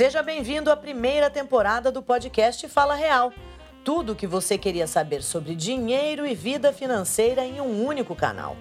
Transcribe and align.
Seja 0.00 0.22
bem-vindo 0.22 0.70
à 0.70 0.76
primeira 0.78 1.28
temporada 1.28 1.92
do 1.92 2.00
podcast 2.00 2.66
Fala 2.70 2.94
Real. 2.94 3.30
Tudo 3.84 4.12
o 4.12 4.16
que 4.16 4.26
você 4.26 4.56
queria 4.56 4.86
saber 4.86 5.22
sobre 5.22 5.54
dinheiro 5.54 6.26
e 6.26 6.34
vida 6.34 6.72
financeira 6.72 7.44
em 7.44 7.60
um 7.60 7.84
único 7.84 8.16
canal. 8.16 8.56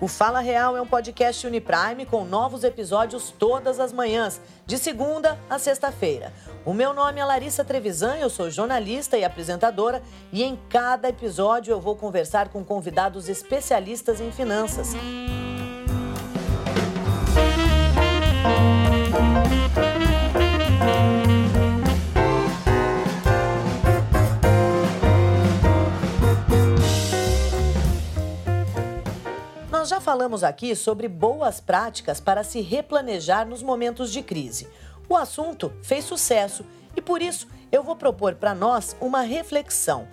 O 0.00 0.08
Fala 0.08 0.40
Real 0.40 0.76
é 0.76 0.82
um 0.82 0.86
podcast 0.88 1.46
Uniprime 1.46 2.06
com 2.06 2.24
novos 2.24 2.64
episódios 2.64 3.32
todas 3.38 3.78
as 3.78 3.92
manhãs, 3.92 4.40
de 4.66 4.76
segunda 4.78 5.38
a 5.48 5.60
sexta-feira. 5.60 6.32
O 6.64 6.74
meu 6.74 6.92
nome 6.92 7.20
é 7.20 7.24
Larissa 7.24 7.64
Trevisan, 7.64 8.16
eu 8.16 8.28
sou 8.28 8.50
jornalista 8.50 9.16
e 9.16 9.24
apresentadora 9.24 10.02
e 10.32 10.42
em 10.42 10.58
cada 10.68 11.08
episódio 11.08 11.70
eu 11.70 11.80
vou 11.80 11.94
conversar 11.94 12.48
com 12.48 12.64
convidados 12.64 13.28
especialistas 13.28 14.20
em 14.20 14.32
finanças. 14.32 14.92
Falamos 30.20 30.44
aqui 30.44 30.76
sobre 30.76 31.08
boas 31.08 31.60
práticas 31.60 32.20
para 32.20 32.44
se 32.44 32.60
replanejar 32.60 33.48
nos 33.48 33.62
momentos 33.62 34.12
de 34.12 34.20
crise. 34.20 34.68
O 35.08 35.16
assunto 35.16 35.72
fez 35.82 36.04
sucesso 36.04 36.62
e 36.94 37.00
por 37.00 37.22
isso 37.22 37.48
eu 37.72 37.82
vou 37.82 37.96
propor 37.96 38.34
para 38.34 38.54
nós 38.54 38.94
uma 39.00 39.22
reflexão. 39.22 40.06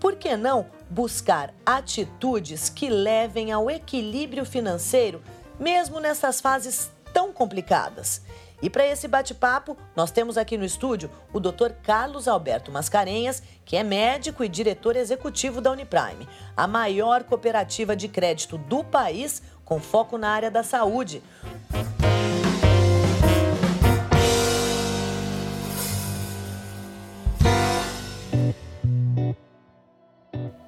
Por 0.00 0.16
que 0.16 0.34
não 0.34 0.64
buscar 0.88 1.52
atitudes 1.66 2.70
que 2.70 2.88
levem 2.88 3.52
ao 3.52 3.70
equilíbrio 3.70 4.46
financeiro, 4.46 5.22
mesmo 5.58 6.00
nessas 6.00 6.40
fases 6.40 6.90
tão 7.12 7.30
complicadas? 7.30 8.22
E 8.62 8.68
para 8.68 8.86
esse 8.86 9.08
bate-papo, 9.08 9.76
nós 9.96 10.10
temos 10.10 10.36
aqui 10.36 10.58
no 10.58 10.64
estúdio 10.64 11.10
o 11.32 11.40
Dr. 11.40 11.70
Carlos 11.82 12.28
Alberto 12.28 12.70
Mascarenhas, 12.70 13.42
que 13.64 13.76
é 13.76 13.82
médico 13.82 14.44
e 14.44 14.48
diretor 14.48 14.96
executivo 14.96 15.60
da 15.60 15.70
Uniprime, 15.70 16.28
a 16.56 16.66
maior 16.66 17.24
cooperativa 17.24 17.96
de 17.96 18.06
crédito 18.06 18.58
do 18.58 18.84
país 18.84 19.42
com 19.70 19.78
foco 19.78 20.18
na 20.18 20.30
área 20.30 20.50
da 20.50 20.64
saúde. 20.64 21.22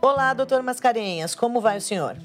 Olá, 0.01 0.33
doutor 0.33 0.63
Mascarenhas, 0.63 1.35
como 1.35 1.61
vai 1.61 1.79
o 1.79 1.81
senhor? 1.81 2.17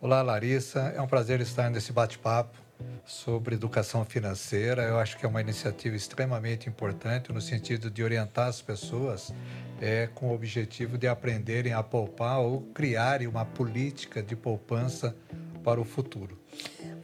Olá, 0.00 0.20
Larissa. 0.20 0.92
É 0.96 1.00
um 1.00 1.06
prazer 1.06 1.40
estar 1.40 1.70
nesse 1.70 1.92
bate-papo 1.92 2.58
sobre 3.06 3.54
educação 3.54 4.04
financeira. 4.04 4.82
Eu 4.82 4.98
acho 4.98 5.16
que 5.16 5.24
é 5.24 5.28
uma 5.28 5.40
iniciativa 5.40 5.94
extremamente 5.94 6.68
importante 6.68 7.32
no 7.32 7.40
sentido 7.40 7.88
de 7.88 8.02
orientar 8.02 8.48
as 8.48 8.60
pessoas 8.60 9.32
é, 9.80 10.08
com 10.12 10.30
o 10.30 10.34
objetivo 10.34 10.98
de 10.98 11.06
aprenderem 11.06 11.72
a 11.72 11.82
poupar 11.84 12.40
ou 12.40 12.62
criarem 12.74 13.28
uma 13.28 13.44
política 13.44 14.20
de 14.20 14.34
poupança 14.34 15.14
para 15.62 15.80
o 15.80 15.84
futuro. 15.84 16.38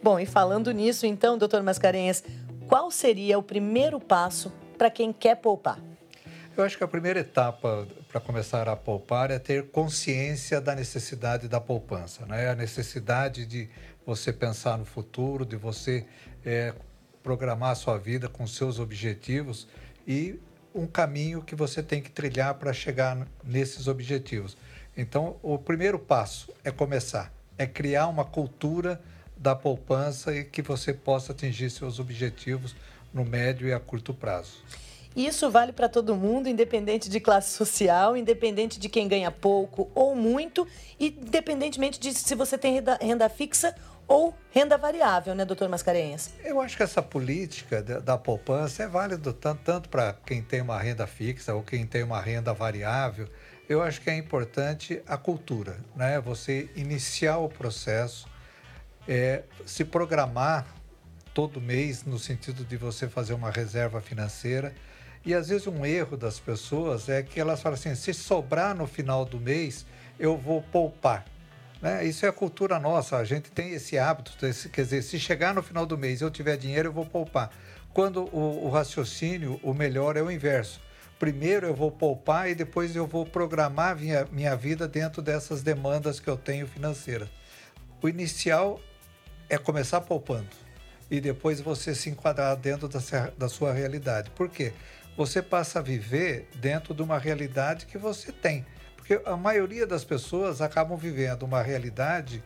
Bom, 0.02 0.19
e 0.19 0.27
falando 0.27 0.70
nisso, 0.72 1.06
então, 1.06 1.38
doutor 1.38 1.62
Mascarenhas, 1.62 2.22
qual 2.69 2.91
seria 2.91 3.38
o 3.38 3.42
primeiro 3.42 4.00
passo 4.00 4.52
para 4.77 4.91
quem 4.91 5.12
quer 5.12 5.36
poupar? 5.36 5.78
Eu 6.56 6.62
acho 6.62 6.78
que 6.78 6.84
a 6.84 6.88
primeira 6.88 7.20
etapa 7.20 7.86
para 8.08 8.20
começar 8.20 8.69
a 8.69 8.77
poupar 8.77 9.30
é 9.30 9.41
ter 9.41 9.70
consciência 9.70 10.60
da 10.60 10.75
necessidade 10.75 11.48
da 11.48 11.60
poupança, 11.60 12.25
né? 12.27 12.48
a 12.48 12.55
necessidade 12.55 13.44
de 13.44 13.69
você 14.06 14.32
pensar 14.32 14.78
no 14.78 14.84
futuro, 14.84 15.44
de 15.44 15.56
você 15.56 16.06
é, 16.44 16.72
programar 17.25 17.70
a 17.70 17.75
sua 17.75 17.98
vida 17.98 18.28
com 18.28 18.47
seus 18.47 18.78
objetivos 18.78 19.66
e 20.06 20.38
um 20.75 20.87
caminho 20.87 21.43
que 21.43 21.54
você 21.54 21.82
tem 21.82 22.03
que 22.03 22.10
trilhar 22.10 22.54
para 22.54 22.72
chegar 22.72 23.26
nesses 23.43 23.88
objetivos. 23.88 24.56
Então, 24.97 25.37
o 25.43 25.59
primeiro 25.59 25.98
passo 25.98 26.53
é 26.62 26.70
começar, 26.70 27.32
é 27.59 27.66
criar 27.66 28.09
uma 28.09 28.25
cultura 28.25 29.00
da 29.37 29.54
poupança 29.54 30.34
e 30.34 30.44
que 30.44 30.62
você 30.62 30.92
possa 30.92 31.32
atingir 31.32 31.70
seus 31.70 31.98
objetivos 31.98 32.75
no 33.12 33.25
médio 33.25 33.69
e 33.69 33.72
a 33.72 33.81
curto 33.81 34.15
prazo. 34.15 34.62
Isso 35.15 35.48
vale 35.48 35.72
para 35.72 35.88
todo 35.88 36.16
mundo, 36.16 36.48
independente 36.48 37.09
de 37.09 37.20
classe 37.20 37.50
social, 37.56 38.16
independente 38.16 38.81
de 38.81 38.88
quem 38.88 39.06
ganha 39.06 39.31
pouco 39.31 39.88
ou 39.94 40.16
muito, 40.16 40.66
independentemente 40.98 42.00
de 42.00 42.12
se 42.12 42.34
você 42.34 42.59
tem 42.59 42.75
renda, 42.75 42.98
renda 43.00 43.28
fixa 43.28 43.75
ou 44.09 44.34
renda 44.50 44.76
variável, 44.76 45.34
né, 45.34 45.44
doutor 45.44 45.69
Mascarenhas? 45.69 46.32
Eu 46.44 46.60
acho 46.60 46.76
que 46.76 46.82
essa 46.82 47.00
política 47.00 47.81
da, 47.81 48.00
da 48.00 48.19
poupança 48.19 48.82
é 48.82 48.88
válida 48.88 49.32
tanto, 49.32 49.62
tanto 49.62 49.88
para 49.88 50.14
quem 50.26 50.43
tem 50.43 50.60
uma 50.60 50.78
renda 50.78 51.06
fixa 51.06 51.54
ou 51.54 51.62
quem 51.62 51.87
tem 51.87 52.03
uma 52.03 52.20
renda 52.20 52.53
variável. 52.53 53.28
Eu 53.69 53.82
acho 53.82 54.00
que 54.00 54.10
é 54.10 54.16
importante 54.16 55.00
a 55.06 55.16
cultura, 55.16 55.78
né? 55.97 56.20
Você 56.20 56.69
iniciar 56.76 57.38
o 57.38 57.48
processo, 57.48 58.28
é, 59.08 59.42
se 59.64 59.84
programar 59.84 60.66
todo 61.32 61.60
mês 61.60 62.04
no 62.04 62.19
sentido 62.19 62.64
de 62.64 62.76
você 62.76 63.08
fazer 63.08 63.32
uma 63.32 63.50
reserva 63.50 64.00
financeira. 64.02 64.75
E 65.25 65.32
às 65.32 65.48
vezes 65.48 65.66
um 65.66 65.86
erro 65.86 66.16
das 66.16 66.38
pessoas 66.38 67.08
é 67.08 67.22
que 67.22 67.41
elas 67.41 67.62
falam 67.62 67.78
assim: 67.78 67.94
se 67.94 68.12
sobrar 68.12 68.76
no 68.76 68.86
final 68.86 69.25
do 69.25 69.41
mês, 69.41 69.86
eu 70.19 70.36
vou 70.36 70.60
poupar. 70.60 71.25
Né? 71.81 72.04
Isso 72.04 72.26
é 72.26 72.28
a 72.28 72.32
cultura 72.32 72.78
nossa, 72.78 73.16
a 73.16 73.25
gente 73.25 73.50
tem 73.50 73.72
esse 73.72 73.98
hábito, 73.98 74.32
quer 74.72 74.82
dizer, 74.82 75.02
se 75.02 75.19
chegar 75.19 75.54
no 75.54 75.62
final 75.62 75.84
do 75.84 75.98
mês 75.98 76.20
eu 76.20 76.31
tiver 76.31 76.56
dinheiro, 76.56 76.88
eu 76.88 76.92
vou 76.92 77.04
poupar. 77.06 77.50
Quando 77.92 78.25
o, 78.25 78.66
o 78.66 78.70
raciocínio, 78.70 79.58
o 79.62 79.72
melhor 79.72 80.16
é 80.16 80.22
o 80.22 80.31
inverso. 80.31 80.81
Primeiro 81.19 81.66
eu 81.66 81.75
vou 81.75 81.91
poupar 81.91 82.50
e 82.50 82.54
depois 82.54 82.94
eu 82.94 83.06
vou 83.06 83.25
programar 83.25 83.97
minha, 83.97 84.26
minha 84.32 84.56
vida 84.56 84.88
dentro 84.88 85.22
dessas 85.22 85.62
demandas 85.62 86.19
que 86.19 86.28
eu 86.28 86.36
tenho 86.36 86.66
financeiras. 86.66 87.28
O 88.02 88.08
inicial 88.08 88.80
é 89.48 89.56
começar 89.56 90.00
poupando 90.00 90.48
e 91.10 91.20
depois 91.20 91.60
você 91.60 91.94
se 91.94 92.10
enquadrar 92.10 92.56
dentro 92.56 92.88
da, 92.88 92.98
da 93.38 93.48
sua 93.48 93.72
realidade. 93.72 94.30
Por 94.30 94.48
quê? 94.48 94.72
Você 95.16 95.41
passa 95.41 95.78
a 95.78 95.82
viver 95.82 96.48
dentro 96.56 96.92
de 96.92 97.02
uma 97.02 97.19
realidade 97.19 97.86
que 97.86 97.96
você 97.96 98.32
tem. 98.32 98.66
Porque 98.96 99.20
a 99.25 99.36
maioria 99.36 99.86
das 99.86 100.02
pessoas 100.02 100.60
acabam 100.60 100.96
vivendo 100.96 101.44
uma 101.44 101.62
realidade 101.62 102.42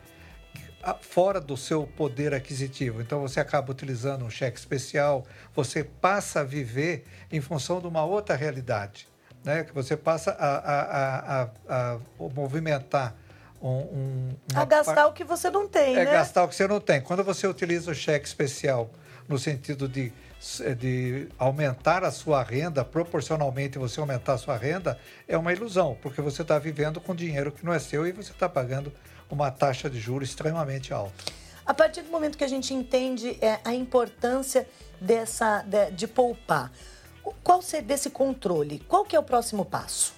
fora 1.00 1.41
do 1.41 1.56
seu 1.56 1.87
poder 1.87 2.33
aquisitivo. 2.33 3.00
Então 3.00 3.21
você 3.21 3.41
acaba 3.41 3.71
utilizando 3.71 4.25
um 4.25 4.31
cheque 4.31 4.59
especial, 4.59 5.27
você 5.55 5.83
passa 5.83 6.41
a 6.41 6.44
viver 6.44 7.05
em 7.31 7.41
função 7.41 7.81
de 7.81 7.87
uma 7.87 8.05
outra 8.05 8.37
realidade, 8.37 9.09
né? 9.44 9.65
Que 9.65 9.75
você 9.75 9.97
passa 9.97 10.31
a, 10.33 10.56
a, 10.56 11.43
a, 11.43 11.49
a 11.69 11.99
movimentar 12.34 13.15
um, 13.61 13.69
um, 13.69 14.28
a 14.55 14.65
gastar 14.65 14.94
par... 14.94 15.06
o 15.09 15.12
que 15.12 15.25
você 15.25 15.50
não 15.50 15.69
tem, 15.69 15.97
é 15.97 16.05
né? 16.05 16.12
gastar 16.12 16.44
o 16.44 16.49
que 16.49 16.55
você 16.55 16.66
não 16.66 16.81
tem. 16.81 17.00
Quando 17.00 17.25
você 17.25 17.47
utiliza 17.47 17.91
o 17.91 17.95
cheque 17.95 18.27
especial 18.27 18.91
no 19.28 19.39
sentido 19.39 19.89
de 19.89 20.12
de 20.77 21.28
aumentar 21.37 22.05
a 22.05 22.12
sua 22.12 22.45
renda, 22.45 22.84
proporcionalmente 22.84 23.77
você 23.77 23.99
aumentar 23.99 24.34
a 24.34 24.39
sua 24.39 24.56
renda, 24.56 24.97
é 25.27 25.37
uma 25.37 25.53
ilusão, 25.53 25.99
porque 26.00 26.22
você 26.22 26.43
está 26.43 26.59
vivendo 26.60 27.00
com 27.00 27.15
dinheiro 27.15 27.50
que 27.50 27.66
não 27.66 27.72
é 27.72 27.78
seu 27.81 28.06
e 28.06 28.12
você 28.12 28.31
está 28.31 28.49
pagando 28.49 28.93
uma 29.31 29.50
taxa 29.50 29.89
de 29.89 29.99
juros 29.99 30.31
extremamente 30.31 30.93
alta. 30.93 31.33
A 31.65 31.75
partir 31.75 32.03
do 32.03 32.11
momento 32.11 32.39
que 32.39 32.44
a 32.44 32.49
gente 32.49 32.72
entende 32.72 33.37
é, 33.43 33.61
a 33.65 33.75
importância 33.75 34.66
dessa, 35.00 35.62
de, 35.62 35.91
de 35.91 36.09
poupar, 36.09 36.72
qual 37.44 37.61
ser 37.61 37.83
desse 37.83 38.11
controle? 38.11 38.78
Qual 38.89 39.05
que 39.05 39.15
é 39.15 39.19
o 39.19 39.22
próximo 39.22 39.65
passo? 39.65 40.15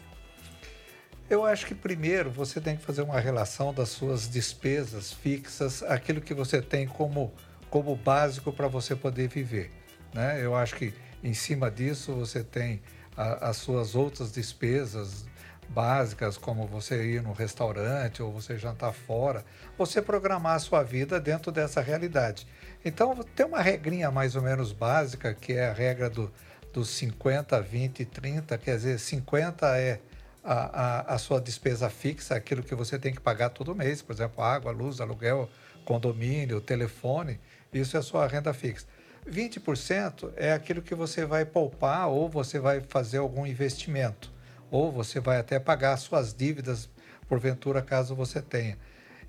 Eu 1.29 1.45
acho 1.45 1.67
que 1.67 1.75
primeiro 1.75 2.31
você 2.31 2.61
tem 2.61 2.77
que 2.77 2.83
fazer 2.83 3.03
uma 3.03 3.21
relação 3.21 3.73
das 3.73 3.89
suas 3.91 4.29
despesas 4.29 5.13
fixas, 5.13 5.83
aquilo 5.83 6.21
que 6.21 6.35
você 6.35 6.61
tem 6.61 6.87
como, 6.87 7.33
como 7.69 7.95
básico 7.95 8.53
para 8.53 8.67
você 8.67 8.97
poder 8.97 9.29
viver. 9.29 9.71
Né? 10.13 10.45
Eu 10.45 10.57
acho 10.57 10.75
que 10.75 10.93
em 11.23 11.35
cima 11.35 11.71
disso 11.71 12.15
você 12.15 12.43
tem 12.43 12.83
a, 13.17 13.51
as 13.51 13.59
suas 13.59 13.95
outras 13.95 14.33
despesas 14.33 15.25
básicas, 15.71 16.37
como 16.37 16.67
você 16.67 17.03
ir 17.05 17.23
no 17.23 17.33
restaurante 17.33 18.23
ou 18.23 18.33
você 18.33 18.59
jantar 18.59 18.93
fora, 18.93 19.45
você 19.79 20.03
programar 20.03 20.57
a 20.57 20.59
sua 20.59 20.83
vida 20.83 21.21
dentro 21.21 21.53
dessa 21.53 21.81
realidade. 21.81 22.47
Então, 22.85 23.15
tem 23.37 23.47
uma 23.47 23.63
regrinha 23.63 24.11
mais 24.11 24.35
ou 24.35 24.43
menos 24.43 24.73
básica, 24.73 25.33
que 25.33 25.53
é 25.53 25.69
a 25.69 25.73
regra 25.73 26.11
do, 26.11 26.31
dos 26.73 26.91
50, 26.91 27.61
20 27.61 28.01
e 28.01 28.05
30, 28.05 28.59
quer 28.59 28.77
dizer, 28.77 28.99
50 28.99 29.79
é 29.79 30.01
a, 30.43 30.55
a, 30.55 31.15
a, 31.15 31.19
sua 31.19 31.41
despesa 31.41 31.89
fixa, 31.89 32.35
aquilo 32.35 32.63
que 32.63 32.75
você 32.75 32.99
tem 32.99 33.13
que 33.13 33.21
pagar 33.21 33.51
todo 33.51 33.75
mês, 33.75 34.03
por 34.03 34.13
exemplo, 34.13 34.43
água, 34.43 34.73
luz, 34.73 35.01
aluguel, 35.01 35.49
condomínio, 35.85 36.61
telefone, 36.61 37.39
isso 37.73 37.97
é 37.97 38.01
a 38.01 38.03
sua 38.03 38.27
renda 38.27 38.53
fixa. 38.53 38.87
20% 39.29 40.33
é 40.37 40.53
aquilo 40.53 40.81
que 40.81 40.95
você 40.95 41.27
vai 41.27 41.45
poupar 41.45 42.09
ou 42.09 42.29
você 42.29 42.59
vai 42.59 42.81
fazer 42.81 43.19
algum 43.19 43.47
investimento, 43.47 44.33
ou 44.71 44.91
você 44.93 45.21
vai 45.21 45.39
até 45.39 45.59
pagar 45.59 45.97
suas 45.97 46.33
dívidas, 46.33 46.89
porventura, 47.29 47.83
caso 47.83 48.15
você 48.15 48.41
tenha. 48.41 48.79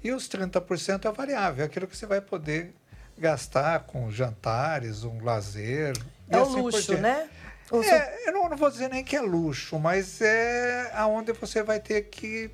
E 0.04 0.12
os 0.12 0.28
30% 0.28 1.06
é 1.06 1.12
variável, 1.12 1.64
é 1.64 1.68
aquilo 1.68 1.88
que 1.88 1.96
você 1.96 2.06
vai 2.06 2.22
poder 2.22 2.74
gastar 3.18 3.82
com 3.82 4.10
jantares, 4.12 5.04
um 5.04 5.24
lazer. 5.24 5.94
É 6.30 6.38
o 6.38 6.44
assim 6.44 6.62
luxo, 6.62 6.98
né? 6.98 7.30
É, 7.74 8.28
eu 8.28 8.34
não, 8.34 8.50
não, 8.50 8.58
vou 8.58 8.70
dizer 8.70 8.90
nem 8.90 9.04
que 9.04 9.16
é 9.16 9.22
luxo, 9.22 9.80
mas 9.80 10.20
é 10.20 10.92
aonde 10.94 11.32
você 11.32 11.64
vai 11.64 11.80
ter 11.80 12.02
que 12.04 12.52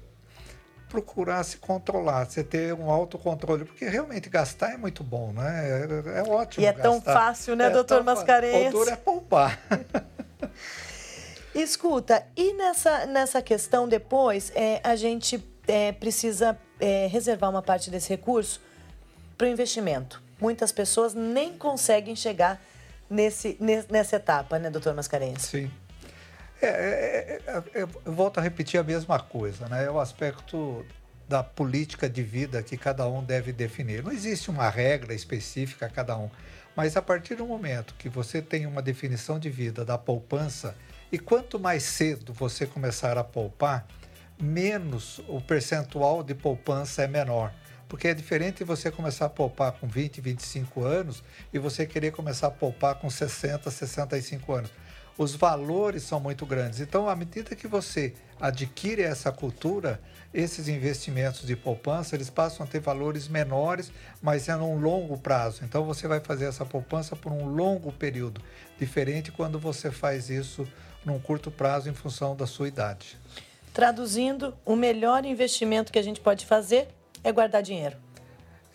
procurar 0.89 1.43
se 1.43 1.57
controlar, 1.57 2.25
você 2.25 2.43
ter 2.43 2.73
um 2.73 2.89
autocontrole, 2.89 3.65
porque 3.65 3.85
realmente 3.85 4.29
gastar 4.29 4.73
é 4.73 4.77
muito 4.77 5.03
bom, 5.03 5.33
né? 5.33 5.87
É, 6.15 6.19
é 6.19 6.23
ótimo. 6.23 6.63
E 6.63 6.67
é 6.67 6.71
gastar. 6.71 6.89
tão 6.89 7.01
fácil, 7.01 7.55
né, 7.55 7.65
é 7.65 7.69
doutor 7.69 8.03
Mascarenhas? 8.03 8.73
O 8.73 8.77
duro 8.77 8.89
é 8.89 8.95
poupar. 8.95 9.59
Escuta, 11.57 12.23
e 12.35 12.53
nessa, 12.53 13.07
nessa 13.07 13.41
questão 13.41 13.87
depois, 13.87 14.51
é, 14.53 14.79
a 14.83 14.95
gente 14.95 15.43
é, 15.67 15.91
precisa 15.91 16.55
é, 16.79 17.07
reservar 17.07 17.49
uma 17.49 17.63
parte 17.63 17.89
desse 17.89 18.09
recurso 18.09 18.61
para 19.35 19.47
o 19.47 19.49
investimento. 19.49 20.21
Muitas 20.39 20.71
pessoas 20.71 21.15
nem 21.15 21.57
conseguem 21.57 22.15
chegar 22.15 22.61
nesse, 23.09 23.57
nessa 23.89 24.17
etapa, 24.17 24.59
né, 24.59 24.69
doutor 24.69 24.93
Mascarenhas? 24.93 25.41
Sim. 25.41 25.71
É, 26.61 26.67
é, 26.67 27.41
é, 27.47 27.63
é, 27.73 27.81
eu 27.81 28.13
volto 28.13 28.37
a 28.37 28.41
repetir 28.41 28.79
a 28.79 28.83
mesma 28.83 29.19
coisa, 29.19 29.67
né? 29.67 29.85
É 29.85 29.89
o 29.89 29.99
aspecto 29.99 30.85
da 31.27 31.43
política 31.43 32.07
de 32.07 32.21
vida 32.21 32.61
que 32.61 32.77
cada 32.77 33.07
um 33.07 33.23
deve 33.23 33.51
definir. 33.51 34.03
Não 34.03 34.11
existe 34.11 34.51
uma 34.51 34.69
regra 34.69 35.11
específica 35.11 35.87
a 35.87 35.89
cada 35.89 36.15
um, 36.17 36.29
mas 36.75 36.95
a 36.95 37.01
partir 37.01 37.33
do 37.33 37.47
momento 37.47 37.95
que 37.95 38.09
você 38.09 38.43
tem 38.43 38.67
uma 38.67 38.81
definição 38.81 39.39
de 39.39 39.49
vida 39.49 39.83
da 39.83 39.97
poupança, 39.97 40.75
e 41.11 41.17
quanto 41.17 41.59
mais 41.59 41.83
cedo 41.83 42.33
você 42.33 42.65
começar 42.65 43.17
a 43.17 43.23
poupar, 43.23 43.87
menos 44.39 45.19
o 45.27 45.39
percentual 45.41 46.23
de 46.23 46.35
poupança 46.35 47.03
é 47.03 47.07
menor. 47.07 47.53
Porque 47.87 48.09
é 48.09 48.13
diferente 48.13 48.63
você 48.63 48.91
começar 48.91 49.25
a 49.25 49.29
poupar 49.29 49.71
com 49.71 49.87
20, 49.87 50.19
25 50.19 50.83
anos 50.83 51.23
e 51.53 51.59
você 51.59 51.85
querer 51.85 52.11
começar 52.11 52.47
a 52.47 52.51
poupar 52.51 52.95
com 52.95 53.09
60, 53.09 53.71
65 53.71 54.53
anos 54.53 54.71
os 55.17 55.33
valores 55.33 56.03
são 56.03 56.19
muito 56.19 56.45
grandes. 56.45 56.79
Então, 56.79 57.09
à 57.09 57.15
medida 57.15 57.55
que 57.55 57.67
você 57.67 58.13
adquire 58.39 59.01
essa 59.01 59.31
cultura, 59.31 59.99
esses 60.31 60.67
investimentos 60.67 61.45
de 61.47 61.55
poupança, 61.55 62.15
eles 62.15 62.29
passam 62.29 62.65
a 62.65 62.69
ter 62.69 62.79
valores 62.79 63.27
menores, 63.27 63.91
mas 64.21 64.47
é 64.47 64.55
num 64.55 64.79
longo 64.79 65.17
prazo. 65.17 65.63
Então, 65.65 65.83
você 65.83 66.07
vai 66.07 66.19
fazer 66.19 66.45
essa 66.45 66.63
poupança 66.63 67.15
por 67.15 67.31
um 67.31 67.47
longo 67.47 67.91
período, 67.91 68.41
diferente 68.79 69.31
quando 69.31 69.57
você 69.57 69.89
faz 69.89 70.29
isso 70.29 70.67
num 71.05 71.19
curto 71.19 71.49
prazo 71.49 71.89
em 71.89 71.93
função 71.93 72.35
da 72.35 72.45
sua 72.45 72.67
idade. 72.67 73.17
Traduzindo, 73.73 74.55
o 74.65 74.75
melhor 74.75 75.25
investimento 75.25 75.91
que 75.91 75.99
a 75.99 76.01
gente 76.01 76.19
pode 76.19 76.45
fazer 76.45 76.87
é 77.23 77.31
guardar 77.31 77.61
dinheiro. 77.61 77.95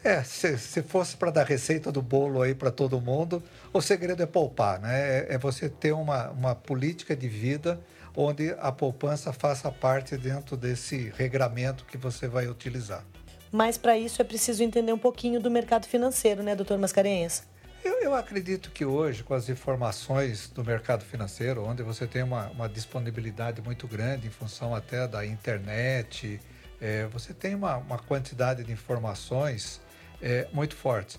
É, 0.05 0.23
se, 0.25 0.59
se 0.59 0.83
fosse 0.83 1.17
para 1.17 1.31
dar 1.31 1.47
receita 1.47 1.93
do 1.93 2.03
bolo 2.03 2.43
aí 2.43 2.55
para 2.55 2.73
todo 2.73 3.01
mundo, 3.01 3.43
o 3.73 3.81
segredo 3.81 4.23
é 4.23 4.27
poupar, 4.27 4.81
né? 4.81 5.19
É, 5.19 5.35
é, 5.35 5.39
você 5.39 5.69
ter 5.69 5.93
uma, 5.93 6.31
uma 6.31 6.55
política 6.55 7.15
de 7.15 7.29
vida 7.29 7.81
onde 8.17 8.55
a 8.59 8.73
poupança 8.73 9.33
faça 9.33 9.71
parte 9.71 10.17
dentro 10.17 10.57
desse 10.57 11.13
regramento 11.17 11.85
que 11.85 11.97
você 11.97 12.27
vai 12.27 12.49
utilizar. 12.49 13.05
Mas 13.51 13.79
para 13.79 13.97
isso 13.97 14.21
é 14.21 14.25
preciso 14.25 14.63
entender 14.63 14.93
um 14.93 14.99
pouquinho 14.99 15.41
do 15.41 15.51
mercado 15.51 15.87
financeiro, 15.87 16.43
né, 16.43 16.57
doutor 16.57 16.79
Mascarenhas? 16.79 17.45
Eu, 17.85 18.01
eu, 18.01 18.15
acredito 18.15 18.71
que 18.71 18.85
hoje, 18.85 19.25
com 19.25 19.35
as 19.35 19.49
informações 19.49 20.49
do 20.49 20.65
mercado 20.65 21.05
financeiro, 21.05 21.65
onde 21.65 21.83
você 21.83 22.07
tem 22.07 22.23
uma, 22.23 22.49
uma 22.51 22.69
disponibilidade 22.69 23.61
muito 23.61 23.89
grande 23.89 24.29
em 24.29 24.31
função 24.31 24.73
até 24.73 25.09
da 25.09 25.27
internet, 25.27 26.41
é, 26.81 27.07
você 27.07 27.35
tem 27.35 27.57
uma, 27.57 27.77
uma 27.79 27.99
quantidade 27.99 28.63
de 28.63 28.71
informações 28.71 29.81
é, 30.21 30.47
muito 30.53 30.77
fortes. 30.77 31.19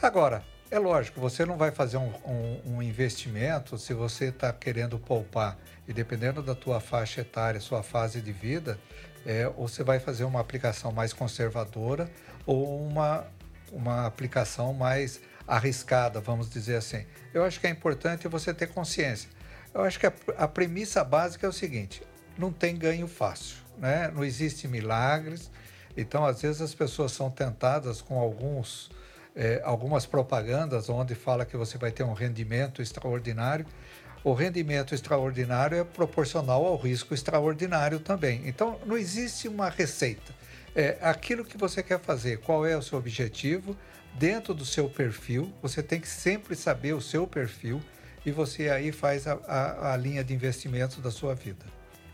Agora, 0.00 0.42
é 0.70 0.78
lógico, 0.78 1.20
você 1.20 1.44
não 1.44 1.58
vai 1.58 1.70
fazer 1.70 1.98
um, 1.98 2.10
um, 2.24 2.76
um 2.76 2.82
investimento 2.82 3.76
se 3.76 3.92
você 3.92 4.26
está 4.26 4.50
querendo 4.50 4.98
poupar 4.98 5.58
e 5.86 5.92
dependendo 5.92 6.42
da 6.42 6.54
tua 6.54 6.80
faixa 6.80 7.20
etária, 7.20 7.60
sua 7.60 7.82
fase 7.82 8.22
de 8.22 8.32
vida, 8.32 8.78
é, 9.26 9.46
ou 9.46 9.68
você 9.68 9.84
vai 9.84 10.00
fazer 10.00 10.24
uma 10.24 10.40
aplicação 10.40 10.90
mais 10.90 11.12
conservadora 11.12 12.10
ou 12.46 12.86
uma, 12.86 13.26
uma 13.70 14.06
aplicação 14.06 14.72
mais 14.72 15.20
arriscada, 15.48 16.20
vamos 16.20 16.48
dizer 16.50 16.76
assim. 16.76 17.04
Eu 17.34 17.42
acho 17.42 17.58
que 17.58 17.66
é 17.66 17.70
importante 17.70 18.28
você 18.28 18.54
ter 18.54 18.68
consciência. 18.68 19.30
Eu 19.74 19.82
acho 19.82 19.98
que 19.98 20.06
a, 20.06 20.12
a 20.36 20.46
premissa 20.46 21.02
básica 21.02 21.46
é 21.46 21.48
o 21.50 21.52
seguinte: 21.52 22.02
não 22.36 22.52
tem 22.52 22.76
ganho 22.76 23.08
fácil, 23.08 23.56
né? 23.78 24.12
não 24.14 24.24
existe 24.24 24.68
milagres, 24.68 25.50
então, 25.98 26.24
às 26.24 26.40
vezes, 26.40 26.62
as 26.62 26.72
pessoas 26.72 27.10
são 27.10 27.28
tentadas 27.28 28.00
com 28.00 28.20
alguns, 28.20 28.88
é, 29.34 29.60
algumas 29.64 30.06
propagandas 30.06 30.88
onde 30.88 31.12
fala 31.16 31.44
que 31.44 31.56
você 31.56 31.76
vai 31.76 31.90
ter 31.90 32.04
um 32.04 32.12
rendimento 32.12 32.80
extraordinário. 32.80 33.66
O 34.22 34.32
rendimento 34.32 34.94
extraordinário 34.94 35.76
é 35.76 35.82
proporcional 35.82 36.64
ao 36.64 36.76
risco 36.76 37.14
extraordinário 37.14 37.98
também. 37.98 38.42
Então, 38.46 38.78
não 38.86 38.96
existe 38.96 39.48
uma 39.48 39.68
receita. 39.68 40.32
É 40.80 40.96
aquilo 41.02 41.44
que 41.44 41.58
você 41.58 41.82
quer 41.82 41.98
fazer, 41.98 42.38
qual 42.38 42.64
é 42.64 42.76
o 42.76 42.80
seu 42.80 42.96
objetivo, 42.96 43.76
dentro 44.14 44.54
do 44.54 44.64
seu 44.64 44.88
perfil, 44.88 45.52
você 45.60 45.82
tem 45.82 46.00
que 46.00 46.06
sempre 46.06 46.54
saber 46.54 46.92
o 46.92 47.00
seu 47.00 47.26
perfil 47.26 47.82
e 48.24 48.30
você 48.30 48.68
aí 48.68 48.92
faz 48.92 49.26
a, 49.26 49.32
a, 49.48 49.94
a 49.94 49.96
linha 49.96 50.22
de 50.22 50.32
investimento 50.32 51.00
da 51.00 51.10
sua 51.10 51.34
vida. 51.34 51.66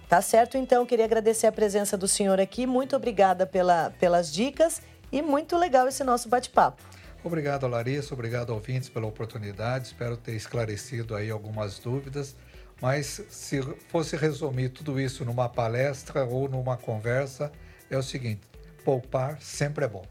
Tá 0.08 0.22
certo, 0.22 0.56
então. 0.56 0.86
Queria 0.86 1.04
agradecer 1.04 1.46
a 1.46 1.52
presença 1.52 1.94
do 1.94 2.08
senhor 2.08 2.40
aqui. 2.40 2.66
Muito 2.66 2.96
obrigada 2.96 3.46
pela, 3.46 3.90
pelas 4.00 4.32
dicas 4.32 4.80
e 5.12 5.20
muito 5.20 5.58
legal 5.58 5.86
esse 5.86 6.02
nosso 6.02 6.30
bate-papo. 6.30 6.82
Obrigado, 7.22 7.68
Larissa. 7.68 8.14
Obrigado, 8.14 8.48
ouvintes, 8.48 8.88
pela 8.88 9.06
oportunidade. 9.06 9.88
Espero 9.88 10.16
ter 10.16 10.32
esclarecido 10.32 11.14
aí 11.14 11.30
algumas 11.30 11.78
dúvidas. 11.78 12.34
Mas 12.80 13.22
se 13.28 13.60
fosse 13.88 14.16
resumir 14.16 14.70
tudo 14.70 14.98
isso 14.98 15.22
numa 15.22 15.50
palestra 15.50 16.24
ou 16.24 16.48
numa 16.48 16.78
conversa, 16.78 17.52
é 17.90 17.98
o 17.98 18.02
seguinte: 18.02 18.53
poupar 18.84 19.40
sempre 19.40 19.86
é 19.86 19.88
bom. 19.88 20.04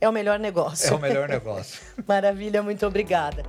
É 0.00 0.08
o 0.08 0.12
melhor 0.12 0.38
negócio. 0.38 0.92
É 0.92 0.94
o 0.94 0.98
melhor 0.98 1.28
negócio. 1.28 1.80
Maravilha, 2.06 2.62
muito 2.62 2.86
obrigada. 2.86 3.42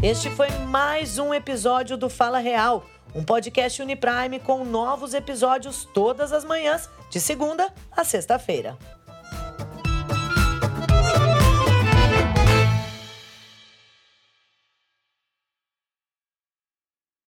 Este 0.00 0.30
foi 0.30 0.48
mais 0.68 1.18
um 1.18 1.34
episódio 1.34 1.96
do 1.96 2.08
Fala 2.08 2.38
Real, 2.38 2.86
um 3.12 3.24
podcast 3.24 3.82
Uniprime 3.82 4.38
com 4.38 4.64
novos 4.64 5.12
episódios 5.12 5.84
todas 5.92 6.32
as 6.32 6.44
manhãs, 6.44 6.88
de 7.10 7.18
segunda 7.18 7.72
a 7.90 8.04
sexta-feira. 8.04 8.78